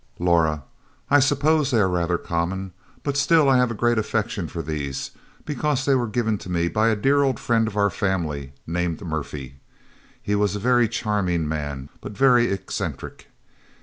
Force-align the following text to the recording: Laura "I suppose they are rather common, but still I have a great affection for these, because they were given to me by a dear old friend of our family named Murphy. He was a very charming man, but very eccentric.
Laura 0.17 0.63
"I 1.11 1.19
suppose 1.19 1.69
they 1.69 1.77
are 1.77 1.87
rather 1.87 2.17
common, 2.17 2.71
but 3.03 3.15
still 3.17 3.47
I 3.47 3.57
have 3.57 3.69
a 3.69 3.75
great 3.75 3.99
affection 3.99 4.47
for 4.47 4.63
these, 4.63 5.11
because 5.45 5.85
they 5.85 5.93
were 5.93 6.07
given 6.07 6.39
to 6.39 6.49
me 6.49 6.69
by 6.69 6.87
a 6.89 6.95
dear 6.95 7.21
old 7.21 7.39
friend 7.39 7.67
of 7.67 7.77
our 7.77 7.91
family 7.91 8.53
named 8.65 9.01
Murphy. 9.05 9.59
He 10.19 10.33
was 10.33 10.55
a 10.55 10.59
very 10.59 10.89
charming 10.89 11.47
man, 11.47 11.87
but 12.01 12.13
very 12.13 12.51
eccentric. 12.51 13.27